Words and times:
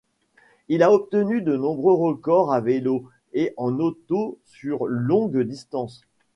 Il 0.67 0.81
a 0.81 0.91
obtenu 0.91 1.43
de 1.43 1.55
nombreux 1.55 1.93
records 1.93 2.51
à 2.53 2.59
vélo 2.59 3.11
et 3.33 3.53
en 3.55 3.77
auto 3.77 4.39
sur 4.45 4.87
longues 4.87 5.41
distances. 5.43 6.01